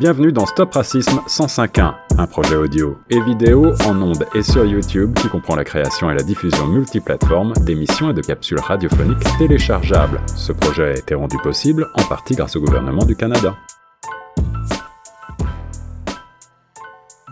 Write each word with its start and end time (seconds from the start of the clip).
Bienvenue 0.00 0.32
dans 0.32 0.46
Stop 0.46 0.72
Racisme 0.72 1.20
105.1, 1.28 1.94
un 2.16 2.26
projet 2.26 2.56
audio 2.56 2.96
et 3.10 3.20
vidéo 3.20 3.74
en 3.84 4.00
ondes 4.00 4.24
et 4.34 4.42
sur 4.42 4.64
YouTube 4.64 5.12
qui 5.12 5.28
comprend 5.28 5.56
la 5.56 5.64
création 5.64 6.10
et 6.10 6.14
la 6.14 6.22
diffusion 6.22 6.66
multiplateforme 6.68 7.52
d'émissions 7.66 8.08
et 8.08 8.14
de 8.14 8.22
capsules 8.22 8.60
radiophoniques 8.60 9.18
téléchargeables. 9.36 10.22
Ce 10.34 10.52
projet 10.52 10.84
a 10.84 10.96
été 10.96 11.14
rendu 11.14 11.36
possible 11.42 11.86
en 11.96 12.02
partie 12.04 12.34
grâce 12.34 12.56
au 12.56 12.62
gouvernement 12.62 13.04
du 13.04 13.14
Canada. 13.14 13.54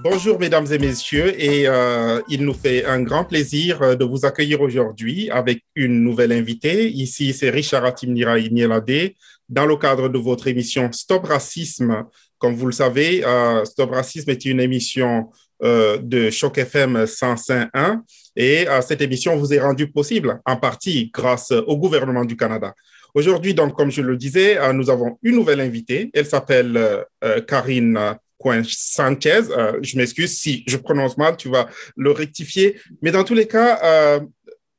Bonjour 0.04 0.38
mesdames 0.38 0.66
et 0.70 0.78
messieurs, 0.78 1.34
et 1.42 1.66
euh, 1.66 2.20
il 2.28 2.44
nous 2.44 2.54
fait 2.54 2.84
un 2.84 3.02
grand 3.02 3.24
plaisir 3.24 3.82
euh, 3.82 3.94
de 3.96 4.04
vous 4.04 4.26
accueillir 4.26 4.60
aujourd'hui 4.60 5.28
avec 5.30 5.64
une 5.74 6.04
nouvelle 6.04 6.32
invitée. 6.32 6.88
Ici, 6.88 7.32
c'est 7.32 7.50
Richard 7.50 7.84
Atimnira 7.84 8.38
Nielade, 8.38 9.14
dans 9.48 9.66
le 9.66 9.76
cadre 9.76 10.08
de 10.08 10.18
votre 10.18 10.46
émission 10.48 10.90
Stop 10.92 11.26
Racisme. 11.26 12.04
Comme 12.38 12.54
vous 12.54 12.66
le 12.66 12.72
savez, 12.72 13.24
euh, 13.24 13.64
Stop 13.64 13.90
Racisme 13.90 14.30
est 14.30 14.44
une 14.44 14.60
émission 14.60 15.30
de 15.60 16.30
Choc 16.30 16.56
FM 16.56 17.02
105.1 17.02 17.98
et 18.36 18.66
cette 18.80 19.02
émission 19.02 19.36
vous 19.36 19.52
est 19.52 19.58
rendue 19.58 19.90
possible 19.90 20.40
en 20.46 20.56
partie 20.56 21.10
grâce 21.12 21.50
au 21.50 21.76
gouvernement 21.76 22.24
du 22.24 22.36
Canada. 22.36 22.72
Aujourd'hui, 23.12 23.54
donc, 23.54 23.74
comme 23.74 23.90
je 23.90 24.00
le 24.00 24.16
disais, 24.16 24.56
nous 24.72 24.88
avons 24.88 25.18
une 25.20 25.34
nouvelle 25.34 25.60
invitée. 25.60 26.10
Elle 26.14 26.26
s'appelle 26.26 27.04
Karine 27.48 28.16
Sanchez. 28.64 29.42
Euh, 29.50 29.78
je 29.82 29.96
m'excuse 29.96 30.38
si 30.38 30.64
je 30.66 30.76
prononce 30.76 31.16
mal, 31.16 31.36
tu 31.36 31.48
vas 31.48 31.68
le 31.96 32.10
rectifier. 32.10 32.78
Mais 33.02 33.10
dans 33.10 33.24
tous 33.24 33.34
les 33.34 33.46
cas, 33.46 33.80
euh, 33.82 34.20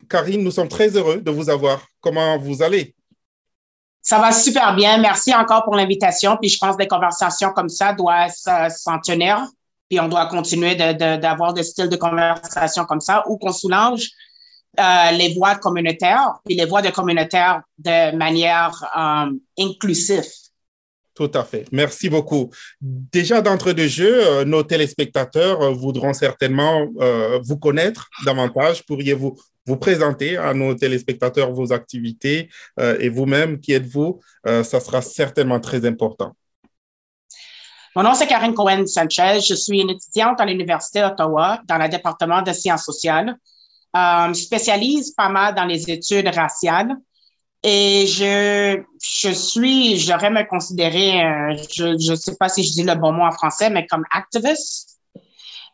Karine, 0.09 0.43
nous 0.43 0.51
sommes 0.51 0.69
très 0.69 0.89
heureux 0.95 1.21
de 1.21 1.31
vous 1.31 1.49
avoir. 1.49 1.85
Comment 2.01 2.38
vous 2.38 2.61
allez? 2.61 2.95
Ça 4.02 4.20
va 4.20 4.31
super 4.31 4.76
bien. 4.76 4.98
Merci 4.98 5.34
encore 5.34 5.63
pour 5.63 5.76
l'invitation. 5.76 6.38
Puis 6.38 6.49
je 6.49 6.58
pense 6.58 6.76
que 6.76 6.84
des 6.84 6.88
conversations 6.88 7.52
comme 7.52 7.70
ça 7.70 7.94
doivent 7.94 8.34
s'en 8.70 8.99
tenir. 8.99 9.45
Puis 9.89 9.99
on 9.99 10.08
doit 10.08 10.27
continuer 10.27 10.75
d'avoir 10.75 11.53
des 11.53 11.64
styles 11.64 11.89
de 11.89 11.95
conversation 11.95 12.86
comme 12.86 13.02
ça 13.02 13.23
où 13.28 13.38
qu'on 13.38 13.52
soulage 13.52 14.09
euh, 14.80 15.11
les 15.11 15.33
voix 15.33 15.56
communautaires 15.56 16.36
puis 16.45 16.56
les 16.56 16.66
voix 16.66 16.81
de 16.81 16.89
communautaires 16.89 17.61
de 17.80 18.16
manière 18.16 18.72
inclusive. 19.58 20.28
Tout 21.20 21.31
à 21.34 21.44
fait. 21.44 21.66
Merci 21.73 22.08
beaucoup. 22.08 22.50
Déjà 22.80 23.42
d'entre 23.42 23.73
deux 23.73 23.89
jeux, 23.89 24.25
euh, 24.25 24.45
nos 24.45 24.64
téléspectateurs 24.64 25.62
euh, 25.62 25.72
voudront 25.72 26.14
certainement 26.14 26.88
euh, 27.02 27.39
vous 27.44 27.58
connaître 27.58 28.08
davantage. 28.23 28.86
Pourriez-vous 28.86 29.36
vous 29.66 29.75
présenter 29.75 30.38
à 30.38 30.53
nos 30.53 30.73
téléspectateurs 30.75 31.52
vos 31.52 31.73
activités 31.73 32.50
et 32.80 33.09
vous-même, 33.09 33.59
qui 33.59 33.73
êtes-vous? 33.73 34.20
ça 34.44 34.80
sera 34.80 35.03
certainement 35.03 35.59
très 35.59 35.86
important. 35.86 36.31
Mon 37.95 38.02
nom, 38.02 38.16
c'est 38.16 38.25
Karine 38.25 38.56
Cohen-Sanchez. 38.56 39.42
Je 39.47 39.53
suis 39.53 39.81
une 39.81 39.92
étudiante 39.92 40.42
à 40.42 40.45
l'Université 40.45 41.02
d'Ottawa 41.02 41.62
dans 41.67 41.78
le 41.78 41.88
département 41.88 42.42
de 42.42 42.52
sciences 42.52 42.86
sociales. 42.86 43.36
je 43.94 44.34
spécialise 44.34 45.12
pas 45.12 45.30
mal 45.30 45.53
dans 45.53 45.66
les 45.66 45.88
études 45.92 46.30
raciales 46.30 46.95
et 47.63 48.05
je, 48.07 48.81
je 49.02 49.29
suis, 49.29 49.97
j'aurais 49.97 50.29
me 50.29 50.47
considérer, 50.47 51.23
euh, 51.23 51.57
je 51.73 52.11
ne 52.11 52.16
sais 52.16 52.35
pas 52.35 52.47
si 52.47 52.63
je 52.63 52.71
dis 52.71 52.83
le 52.83 52.95
bon 52.95 53.11
mot 53.11 53.23
en 53.23 53.31
français, 53.31 53.69
mais 53.69 53.85
comme 53.88 54.05
activiste 54.11 54.99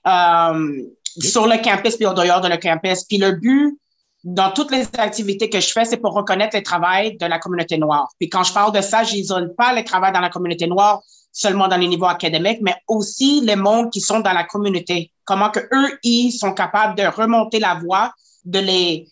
euh, 0.08 0.82
sur 1.20 1.48
le 1.48 1.64
campus 1.64 1.96
puis 1.96 2.06
au 2.08 2.14
dehors 2.14 2.42
de 2.42 2.48
le 2.48 2.58
campus. 2.58 3.04
Puis 3.04 3.18
le 3.18 3.34
but 3.34 3.78
dans 4.24 4.52
toutes 4.52 4.72
les 4.72 4.88
activités 4.98 5.52
que 5.52 5.60
je 5.60 5.72
fais, 5.72 5.86
c'est 5.86 5.98
pour 5.98 6.14
reconnaître 6.14 6.58
le 6.58 6.64
travail 6.64 7.16
de 7.18 7.26
la 7.28 7.38
communauté 7.38 7.78
noire. 7.78 8.10
Puis 8.20 8.28
quand 8.28 8.44
je 8.44 8.52
parle 8.52 8.74
de 8.74 8.82
ça, 8.82 9.04
j'isole 9.04 9.54
pas 9.56 9.72
le 9.72 9.84
travail 9.84 10.12
dans 10.12 10.20
la 10.20 10.30
communauté 10.30 10.66
noire 10.66 11.02
seulement 11.32 11.68
dans 11.68 11.78
les 11.78 11.88
niveaux 11.88 12.08
académiques, 12.08 12.60
mais 12.62 12.74
aussi 12.88 13.42
les 13.42 13.58
mondes 13.58 13.92
qui 13.92 14.02
sont 14.02 14.22
dans 14.22 14.34
la 14.34 14.46
communauté. 14.46 15.12
Comment 15.26 15.52
que 15.52 15.60
eux, 15.60 16.00
ils 16.02 16.32
sont 16.32 16.54
capables 16.54 16.98
de 16.98 17.04
remonter 17.04 17.60
la 17.60 17.76
voix, 17.76 18.14
de 18.46 18.60
les, 18.60 19.08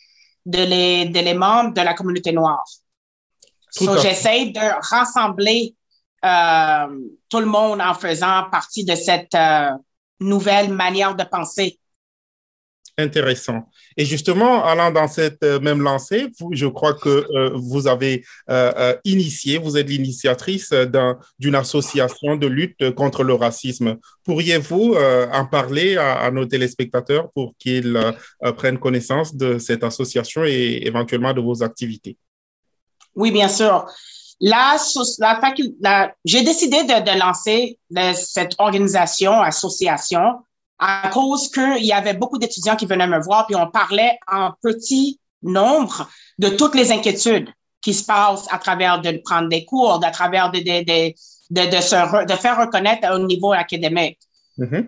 de 0.45 0.63
les, 0.63 1.05
de 1.05 1.33
membres 1.33 1.73
de 1.73 1.81
la 1.81 1.93
communauté 1.93 2.31
noire. 2.31 2.63
Donc, 3.81 3.99
j'essaie 3.99 4.47
de 4.47 4.89
rassembler 4.89 5.75
euh, 6.23 6.99
tout 7.29 7.39
le 7.39 7.45
monde 7.45 7.81
en 7.81 7.93
faisant 7.93 8.49
partie 8.51 8.85
de 8.85 8.95
cette 8.95 9.35
euh, 9.35 9.71
nouvelle 10.19 10.71
manière 10.71 11.15
de 11.15 11.23
penser 11.23 11.79
Intéressant. 12.99 13.63
Et 13.97 14.05
justement, 14.05 14.63
allant 14.63 14.91
dans 14.91 15.07
cette 15.07 15.41
euh, 15.41 15.59
même 15.59 15.81
lancée, 15.81 16.27
je 16.51 16.67
crois 16.67 16.93
que 16.93 17.09
euh, 17.09 17.49
vous 17.55 17.87
avez 17.87 18.23
euh, 18.51 18.95
initié, 19.03 19.57
vous 19.57 19.77
êtes 19.77 19.89
l'initiatrice 19.89 20.71
d'une 21.39 21.55
association 21.55 22.35
de 22.35 22.45
lutte 22.45 22.93
contre 22.93 23.23
le 23.23 23.33
racisme. 23.33 23.97
Pourriez-vous 24.23 24.95
en 24.95 25.45
parler 25.45 25.97
à, 25.97 26.29
nos 26.29 26.45
téléspectateurs 26.45 27.31
pour 27.33 27.55
qu'ils 27.57 27.99
prennent 28.57 28.77
connaissance 28.77 29.35
de 29.35 29.57
cette 29.57 29.83
association 29.83 30.45
et 30.45 30.83
éventuellement 30.85 31.33
de 31.33 31.41
vos 31.41 31.63
activités? 31.63 32.15
Oui, 33.15 33.31
bien 33.31 33.49
sûr. 33.49 33.87
J'ai 34.39 34.51
décidé 36.43 36.83
de 36.83 37.19
lancer 37.19 37.79
cette 38.13 38.53
organisation, 38.59 39.41
association, 39.41 40.43
à 40.79 41.09
cause 41.09 41.49
qu'il 41.49 41.85
y 41.85 41.93
avait 41.93 42.13
beaucoup 42.13 42.37
d'étudiants 42.37 42.75
qui 42.75 42.85
venaient 42.85 43.07
me 43.07 43.21
voir, 43.21 43.45
puis 43.47 43.55
on 43.55 43.69
parlait 43.69 44.17
en 44.27 44.51
petit 44.61 45.19
nombre 45.41 46.09
de 46.39 46.49
toutes 46.49 46.75
les 46.75 46.91
inquiétudes 46.91 47.49
qui 47.81 47.93
se 47.93 48.05
passent 48.05 48.47
à 48.49 48.57
travers 48.57 49.01
de 49.01 49.21
prendre 49.23 49.49
des 49.49 49.65
cours, 49.65 50.03
à 50.03 50.11
travers 50.11 50.51
de, 50.51 50.59
de, 50.59 51.13
de, 51.49 51.75
de, 51.75 51.81
se 51.81 52.25
de 52.25 52.33
faire 52.33 52.57
reconnaître 52.59 53.09
au 53.13 53.19
niveau 53.19 53.53
académique. 53.53 54.19
Mm 54.57 54.81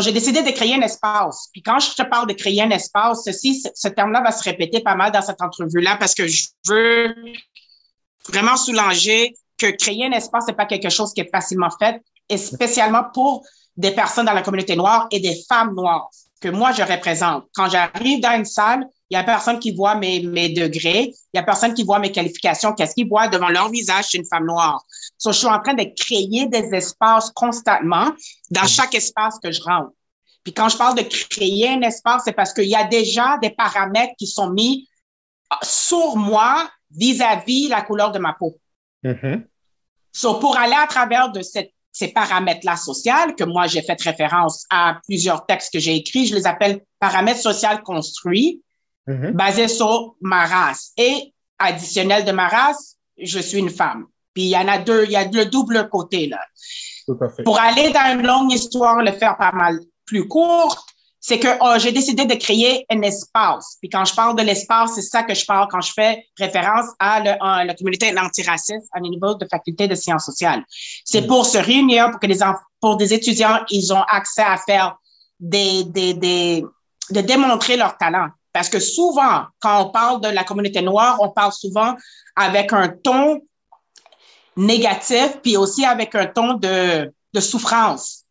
j'ai 0.00 0.12
décidé 0.12 0.42
de 0.42 0.50
créer 0.50 0.74
un 0.74 0.80
espace. 0.82 1.48
Puis 1.52 1.62
quand 1.62 1.78
je 1.80 1.94
te 1.94 2.02
parle 2.02 2.28
de 2.28 2.34
créer 2.34 2.62
un 2.62 2.70
espace, 2.70 3.22
ceci, 3.24 3.62
ce 3.74 3.88
terme-là 3.88 4.22
va 4.22 4.32
se 4.32 4.44
répéter 4.44 4.80
pas 4.80 4.94
mal 4.94 5.10
dans 5.12 5.22
cette 5.22 5.40
entrevue-là 5.40 5.96
parce 5.98 6.14
que 6.14 6.26
je 6.26 6.46
veux 6.68 7.14
vraiment 8.28 8.56
soulager 8.56 9.34
que 9.58 9.70
créer 9.76 10.06
un 10.06 10.12
espace, 10.12 10.44
c'est 10.46 10.56
pas 10.56 10.66
quelque 10.66 10.88
chose 10.88 11.12
qui 11.12 11.20
est 11.20 11.30
facilement 11.30 11.70
fait, 11.78 12.00
et 12.28 12.38
spécialement 12.38 13.04
pour 13.12 13.44
des 13.76 13.92
personnes 13.92 14.26
dans 14.26 14.32
la 14.32 14.42
communauté 14.42 14.76
noire 14.76 15.06
et 15.10 15.20
des 15.20 15.36
femmes 15.48 15.74
noires 15.74 16.10
que 16.40 16.48
moi 16.48 16.72
je 16.72 16.82
représente. 16.82 17.44
Quand 17.54 17.70
j'arrive 17.70 18.20
dans 18.20 18.36
une 18.36 18.44
salle, 18.44 18.86
il 19.08 19.14
y 19.14 19.16
a 19.16 19.22
personne 19.22 19.58
qui 19.58 19.74
voit 19.74 19.94
mes, 19.94 20.20
mes 20.20 20.48
degrés, 20.48 21.12
il 21.32 21.36
y 21.36 21.38
a 21.38 21.42
personne 21.42 21.72
qui 21.72 21.84
voit 21.84 21.98
mes 21.98 22.10
qualifications, 22.10 22.72
qu'est-ce 22.72 22.94
qu'ils 22.94 23.08
voient 23.08 23.28
devant 23.28 23.48
leur 23.48 23.70
visage 23.70 24.08
chez 24.08 24.18
une 24.18 24.26
femme 24.26 24.46
noire. 24.46 24.82
So, 25.18 25.32
je 25.32 25.38
suis 25.38 25.46
en 25.46 25.60
train 25.60 25.74
de 25.74 25.84
créer 25.96 26.46
des 26.46 26.74
espaces 26.74 27.30
constamment 27.30 28.10
dans 28.50 28.66
chaque 28.66 28.94
espace 28.94 29.38
que 29.42 29.52
je 29.52 29.62
rentre. 29.62 29.92
Puis 30.42 30.52
quand 30.52 30.68
je 30.68 30.76
parle 30.76 30.96
de 30.96 31.02
créer 31.02 31.68
un 31.68 31.82
espace, 31.82 32.22
c'est 32.24 32.32
parce 32.32 32.52
qu'il 32.52 32.68
y 32.68 32.74
a 32.74 32.84
déjà 32.84 33.38
des 33.40 33.50
paramètres 33.50 34.14
qui 34.18 34.26
sont 34.26 34.50
mis 34.50 34.88
sur 35.62 36.16
moi 36.16 36.68
vis-à-vis 36.90 37.68
la 37.68 37.82
couleur 37.82 38.10
de 38.10 38.18
ma 38.18 38.32
peau. 38.32 38.58
Mm-hmm. 39.04 39.44
So, 40.10 40.34
pour 40.40 40.58
aller 40.58 40.74
à 40.74 40.86
travers 40.86 41.30
de 41.30 41.42
cette 41.42 41.72
ces 41.92 42.08
paramètres-là 42.08 42.76
sociaux, 42.76 43.34
que 43.36 43.44
moi 43.44 43.66
j'ai 43.66 43.82
fait 43.82 44.00
référence 44.00 44.64
à 44.70 44.98
plusieurs 45.06 45.44
textes 45.46 45.72
que 45.72 45.78
j'ai 45.78 45.94
écrits, 45.96 46.26
je 46.26 46.34
les 46.34 46.46
appelle 46.46 46.80
paramètres 46.98 47.40
sociaux 47.40 47.68
construits, 47.84 48.62
mm-hmm. 49.06 49.32
basés 49.32 49.68
sur 49.68 50.14
ma 50.20 50.46
race. 50.46 50.92
Et 50.96 51.32
additionnel 51.58 52.24
de 52.24 52.32
ma 52.32 52.48
race, 52.48 52.96
je 53.18 53.38
suis 53.38 53.58
une 53.58 53.70
femme. 53.70 54.06
Puis 54.34 54.44
il 54.44 54.48
y 54.48 54.56
en 54.56 54.68
a 54.68 54.78
deux, 54.78 55.04
il 55.04 55.10
y 55.10 55.16
a 55.16 55.24
le 55.24 55.44
double 55.44 55.88
côté 55.90 56.26
là. 56.26 56.40
Tout 57.06 57.18
à 57.20 57.28
fait. 57.28 57.42
Pour 57.42 57.60
aller 57.60 57.92
dans 57.92 58.18
une 58.18 58.26
longue 58.26 58.52
histoire, 58.52 59.02
le 59.02 59.12
faire 59.12 59.36
pas 59.36 59.52
mal 59.52 59.78
plus 60.06 60.26
courte, 60.26 60.88
c'est 61.24 61.38
que 61.38 61.46
oh, 61.60 61.78
j'ai 61.78 61.92
décidé 61.92 62.26
de 62.26 62.34
créer 62.34 62.84
un 62.90 63.00
espace. 63.02 63.76
Puis 63.80 63.88
quand 63.88 64.04
je 64.04 64.12
parle 64.12 64.36
de 64.36 64.42
l'espace, 64.42 64.96
c'est 64.96 65.02
ça 65.02 65.22
que 65.22 65.34
je 65.34 65.46
parle 65.46 65.68
quand 65.70 65.80
je 65.80 65.92
fais 65.92 66.26
référence 66.36 66.86
à, 66.98 67.20
la 67.64 67.74
communauté 67.74 68.12
antiraciste 68.18 68.88
à 68.92 68.98
niveau 68.98 69.34
de 69.36 69.46
faculté 69.48 69.86
de 69.86 69.94
sciences 69.94 70.26
sociales. 70.26 70.64
C'est 71.04 71.22
mm. 71.22 71.26
pour 71.28 71.46
se 71.46 71.58
réunir, 71.58 72.10
pour 72.10 72.18
que 72.18 72.26
les 72.26 72.40
pour 72.80 72.96
des 72.96 73.14
étudiants, 73.14 73.60
ils 73.70 73.92
ont 73.92 74.02
accès 74.02 74.42
à 74.42 74.56
faire 74.56 74.96
des, 75.38 75.84
des, 75.84 76.14
des, 76.14 76.64
de 77.10 77.20
démontrer 77.20 77.76
leur 77.76 77.96
talent. 77.96 78.26
Parce 78.52 78.68
que 78.68 78.80
souvent, 78.80 79.44
quand 79.60 79.86
on 79.86 79.90
parle 79.90 80.20
de 80.20 80.28
la 80.28 80.42
communauté 80.42 80.82
noire, 80.82 81.18
on 81.20 81.30
parle 81.30 81.52
souvent 81.52 81.94
avec 82.34 82.72
un 82.72 82.88
ton 82.88 83.40
négatif, 84.56 85.38
puis 85.40 85.56
aussi 85.56 85.84
avec 85.84 86.16
un 86.16 86.26
ton 86.26 86.54
de, 86.54 87.12
de 87.32 87.40
souffrance 87.40 88.21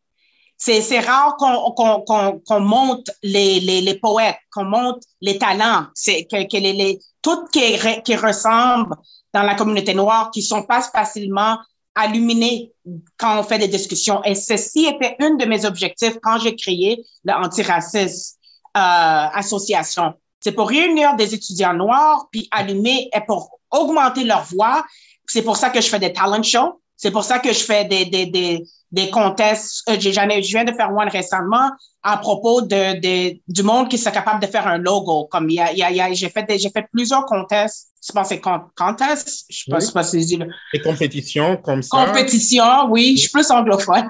c'est 0.63 1.00
rare 1.00 1.38
qu'on 1.38 2.60
monte 2.60 3.10
les, 3.24 3.60
les, 3.60 3.81
les 3.81 3.96
poètes, 3.96 4.38
qu'on 4.52 4.66
monte 4.66 5.02
les 5.19 5.40
talents, 5.40 5.88
que, 6.06 6.48
que 6.48 6.58
les, 6.58 6.74
les 6.74 7.00
tout 7.22 7.46
qui, 7.52 7.78
qui 8.06 8.16
ressemble 8.16 8.96
dans 9.34 9.42
la 9.42 9.56
communauté 9.56 9.94
noire, 9.96 10.30
qui 10.31 10.44
sont 10.44 10.63
pas 10.63 10.81
facilement 10.81 11.58
illuminés 11.98 12.72
quand 13.18 13.40
on 13.40 13.44
fait 13.44 13.58
des 13.58 13.68
discussions. 13.68 14.24
Et 14.24 14.36
ceci 14.36 14.86
était 14.86 15.16
un 15.19 15.36
de 15.36 15.46
mes 15.46 15.66
objectifs 15.66 16.18
quand 16.22 16.38
j'ai 16.38 16.56
créé 16.56 17.04
l'Antiracisme 17.24 18.38
euh, 18.78 19.28
Association. 19.34 20.14
C'est 20.40 20.52
pour 20.52 20.69
réunir 20.69 21.16
des 21.16 21.34
étudiants 21.34 21.74
noirs, 21.74 22.28
puis 22.31 22.48
allumer 22.52 23.10
et 23.14 23.22
pour 23.25 23.60
augmenter 23.72 24.24
leur 24.24 24.44
voix. 24.44 24.86
C'est 25.25 25.44
pour 25.44 25.57
ça 25.57 25.69
que 25.69 25.81
je 25.81 25.88
fais 25.88 26.00
des 26.00 26.14
talent 26.14 26.44
shows 26.44 26.81
C'est 27.01 27.09
pour 27.09 27.24
ça 27.24 27.39
que 27.39 27.51
je 27.51 27.63
fais 27.63 27.83
des, 27.86 28.06
des, 28.06 28.27
des, 28.27 28.63
des 28.92 29.09
contests. 29.09 29.89
Euh, 29.89 29.95
j'ai 29.98 30.13
jamais, 30.13 30.44
je 30.44 30.50
viens 30.56 30.63
de 30.63 30.71
faire 30.71 30.92
one 30.95 31.09
récemment 31.09 31.71
à 32.03 32.18
propos 32.18 32.62
de, 32.62 33.00
de, 33.00 33.39
du 33.48 33.63
monde 33.63 33.89
qui 33.89 33.98
serait 33.98 34.12
capable 34.12 34.39
de 34.39 34.45
faire 34.45 34.68
un 34.68 34.77
logo. 34.77 35.27
Comme 35.31 35.50
il 35.50 35.56
y 35.56 35.59
a, 35.59 35.71
il 35.71 35.95
y 35.95 36.00
a, 36.01 36.13
j'ai 36.13 36.30
fait 36.30 36.44
des, 36.44 36.59
j'ai 36.59 36.69
fait 36.69 36.86
plusieurs 36.94 37.25
contests. 37.25 37.88
Je 38.07 38.12
pense 38.12 38.30
que 38.30 38.36
c'est 38.36 38.42
contests? 38.75 39.45
Je 39.50 39.63
sais 39.63 39.71
pas, 39.71 39.80
Oui. 39.80 39.92
pas 39.92 40.03
si 40.03 40.21
je 40.21 40.25
dis 40.27 40.39
Des 40.74 40.81
compétitions 40.81 41.57
comme 41.57 41.81
ça. 41.81 42.06
compétition. 42.06 42.86
Oui, 42.89 43.15
je 43.15 43.21
suis 43.21 43.30
plus 43.31 43.50
anglophone. 43.50 44.07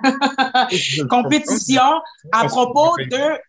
compétition 1.10 2.02
à 2.34 2.46
propos 2.46 2.96
de 2.98 3.40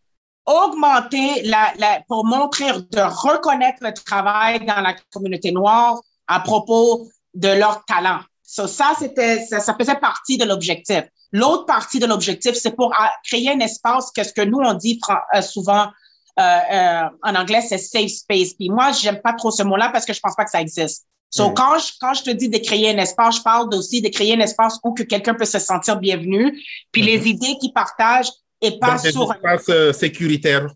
augmenter 0.46 1.42
la, 1.44 1.72
la, 1.78 2.00
pour 2.06 2.24
montrer, 2.24 2.66
de 2.72 3.00
reconnaître 3.00 3.78
le 3.80 3.92
travail 3.92 4.64
dans 4.66 4.80
la 4.80 4.94
communauté 5.12 5.50
noire 5.52 6.00
à 6.28 6.38
propos 6.40 7.08
de 7.34 7.48
leur 7.48 7.84
talent. 7.84 8.20
So, 8.52 8.66
ça, 8.66 8.92
c'était, 8.98 9.46
ça, 9.46 9.60
ça 9.60 9.74
faisait 9.80 9.94
partie 9.94 10.36
de 10.36 10.44
l'objectif. 10.44 11.04
L'autre 11.32 11.64
partie 11.64 11.98
de 11.98 12.04
l'objectif, 12.04 12.52
c'est 12.52 12.76
pour 12.76 12.92
ah, 12.94 13.10
créer 13.24 13.50
un 13.50 13.60
espace 13.60 14.10
que 14.14 14.22
ce 14.22 14.30
que 14.30 14.42
nous, 14.42 14.58
on 14.58 14.74
dit 14.74 15.00
euh, 15.34 15.40
souvent 15.40 15.86
euh, 16.38 16.42
euh, 16.42 17.02
en 17.22 17.34
anglais, 17.34 17.62
c'est 17.66 17.78
safe 17.78 18.10
space. 18.10 18.52
Puis 18.52 18.68
moi, 18.68 18.92
j'aime 18.92 19.22
pas 19.22 19.32
trop 19.32 19.50
ce 19.50 19.62
mot-là 19.62 19.88
parce 19.90 20.04
que 20.04 20.12
je 20.12 20.20
pense 20.20 20.36
pas 20.36 20.44
que 20.44 20.50
ça 20.50 20.60
existe. 20.60 21.06
So, 21.30 21.48
Mm. 21.48 21.54
quand, 21.54 21.78
je, 21.78 21.92
quand 21.98 22.12
je 22.12 22.24
te 22.24 22.30
dis 22.30 22.50
de 22.50 22.58
créer 22.58 22.90
un 22.90 22.98
espace, 22.98 23.38
je 23.38 23.42
parle 23.42 23.74
aussi 23.74 24.02
de 24.02 24.10
créer 24.10 24.34
un 24.34 24.40
espace 24.40 24.78
où 24.84 24.92
que 24.92 25.02
quelqu'un 25.02 25.32
peut 25.32 25.46
se 25.46 25.58
sentir 25.58 25.96
bienvenu, 25.96 26.62
puis 26.90 27.00
les 27.00 27.26
idées 27.26 27.56
qu'il 27.58 27.72
partage 27.72 28.26
et 28.60 28.78
pas 28.78 28.96
Dans 28.96 28.98
sur 28.98 29.30
un 29.30 29.34
espaces 29.34 29.68
euh, 29.70 29.92
sécuritaires. 29.94 30.68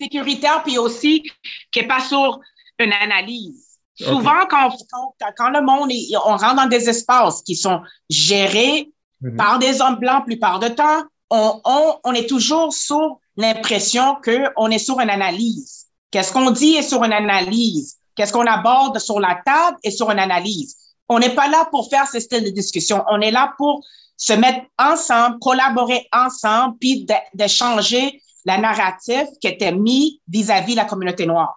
sécuritaire, 0.00 0.64
puis 0.64 0.76
aussi 0.76 1.22
qui 1.70 1.80
n'est 1.80 1.86
pas 1.86 2.00
sur 2.00 2.40
une 2.80 2.92
analyse. 2.92 3.73
Souvent, 3.96 4.46
quand, 4.50 4.70
quand, 4.90 5.14
quand 5.36 5.50
le 5.50 5.60
monde, 5.62 5.90
est- 5.92 6.16
on 6.24 6.36
rentre 6.36 6.56
dans 6.56 6.66
des 6.66 6.88
espaces 6.88 7.42
qui 7.42 7.54
sont 7.56 7.80
gérés 8.10 8.90
Mhm. 9.20 9.36
par 9.36 9.58
des 9.58 9.80
hommes 9.80 9.96
blancs 9.96 10.18
la 10.18 10.20
plupart 10.22 10.58
du 10.58 10.74
temps, 10.74 11.02
on, 11.30 11.60
on, 11.64 11.94
on 12.04 12.12
est 12.12 12.28
toujours 12.28 12.72
sur 12.74 13.18
l'impression 13.36 14.16
qu'on 14.24 14.70
est 14.70 14.78
sur 14.78 15.00
une 15.00 15.08
analyse. 15.10 15.86
Qu'est-ce 16.10 16.32
qu'on 16.32 16.50
dit 16.50 16.74
est 16.74 16.82
sur 16.82 17.02
une 17.04 17.12
analyse. 17.12 17.96
Qu'est-ce 18.14 18.32
qu'on 18.32 18.46
aborde 18.46 18.98
sur 18.98 19.18
la 19.20 19.40
table 19.46 19.76
est 19.82 19.90
sur 19.90 20.10
une 20.10 20.18
analyse. 20.18 20.76
On 21.08 21.18
n'est 21.18 21.34
pas 21.34 21.48
là 21.48 21.66
pour 21.70 21.88
faire 21.88 22.06
ce 22.06 22.20
style 22.20 22.44
de 22.44 22.50
discussion. 22.50 23.02
On 23.08 23.20
est 23.20 23.30
là 23.30 23.52
pour 23.56 23.84
se 24.16 24.32
mettre 24.34 24.66
ensemble, 24.78 25.38
collaborer 25.40 26.06
ensemble, 26.12 26.76
puis 26.78 27.04
de, 27.04 27.14
de 27.34 27.46
changer 27.48 28.20
la 28.44 28.58
narrative 28.58 29.26
qui 29.40 29.48
était 29.48 29.72
mis 29.72 30.20
vis-à-vis 30.28 30.74
la 30.74 30.84
communauté 30.84 31.26
noire. 31.26 31.56